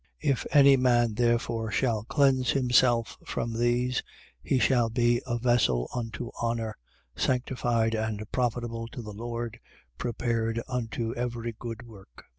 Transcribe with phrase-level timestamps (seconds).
[0.23, 0.31] 2:21.
[0.31, 4.01] If any man therefore shall cleanse himself from these,
[4.41, 6.75] he shall be a vessel unto honour,
[7.15, 9.59] sanctified and profitable to the Lord,
[9.99, 12.23] prepared unto every good work.